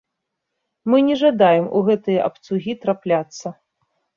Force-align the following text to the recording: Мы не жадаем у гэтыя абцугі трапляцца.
Мы 0.91 1.01
не 1.09 1.17
жадаем 1.23 1.69
у 1.81 1.83
гэтыя 1.91 2.25
абцугі 2.31 2.73
трапляцца. 2.87 3.47